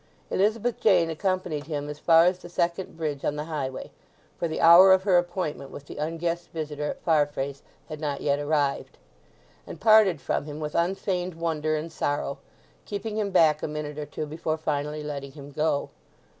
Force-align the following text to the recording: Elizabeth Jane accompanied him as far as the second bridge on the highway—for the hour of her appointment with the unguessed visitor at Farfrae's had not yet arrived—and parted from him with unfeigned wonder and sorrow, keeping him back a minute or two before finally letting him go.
Elizabeth 0.31 0.79
Jane 0.79 1.11
accompanied 1.11 1.67
him 1.67 1.87
as 1.87 1.99
far 1.99 2.25
as 2.25 2.39
the 2.39 2.49
second 2.49 2.97
bridge 2.97 3.23
on 3.23 3.35
the 3.35 3.43
highway—for 3.43 4.47
the 4.47 4.59
hour 4.59 4.91
of 4.91 5.03
her 5.03 5.19
appointment 5.19 5.69
with 5.69 5.85
the 5.85 5.97
unguessed 5.97 6.49
visitor 6.49 6.85
at 6.89 7.03
Farfrae's 7.03 7.61
had 7.87 7.99
not 8.01 8.19
yet 8.19 8.39
arrived—and 8.39 9.79
parted 9.79 10.19
from 10.19 10.45
him 10.45 10.59
with 10.59 10.73
unfeigned 10.73 11.35
wonder 11.35 11.75
and 11.75 11.91
sorrow, 11.91 12.39
keeping 12.83 13.15
him 13.19 13.29
back 13.29 13.61
a 13.61 13.67
minute 13.67 13.99
or 13.99 14.07
two 14.07 14.25
before 14.25 14.57
finally 14.57 15.03
letting 15.03 15.33
him 15.33 15.51
go. 15.51 15.91